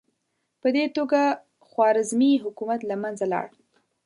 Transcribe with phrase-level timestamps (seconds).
[0.61, 1.21] په دې توګه
[1.67, 3.47] خوارزمي حکومت له منځه لاړ.